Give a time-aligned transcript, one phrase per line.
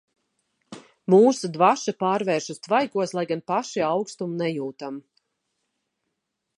[1.13, 5.01] Mūsu dvaša pārvēršas tvaikos, lai gan paši aukstumu nejūtam.